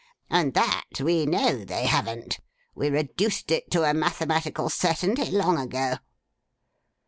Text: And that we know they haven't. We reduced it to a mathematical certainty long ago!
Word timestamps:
And 0.31 0.55
that 0.55 0.87
we 0.99 1.27
know 1.27 1.63
they 1.63 1.85
haven't. 1.85 2.39
We 2.73 2.89
reduced 2.89 3.51
it 3.51 3.69
to 3.69 3.83
a 3.83 3.93
mathematical 3.93 4.67
certainty 4.67 5.29
long 5.29 5.59
ago! 5.59 5.97